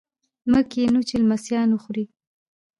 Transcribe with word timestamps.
موږ 0.51 0.65
کینوو 0.71 1.07
چې 1.09 1.15
لمسیان 1.21 1.69
وخوري. 1.71 2.05